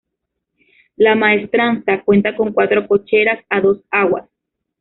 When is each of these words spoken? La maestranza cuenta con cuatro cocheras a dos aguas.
La 0.95 1.13
maestranza 1.13 2.01
cuenta 2.03 2.35
con 2.35 2.53
cuatro 2.53 2.87
cocheras 2.87 3.45
a 3.49 3.61
dos 3.61 3.83
aguas. 3.91 4.27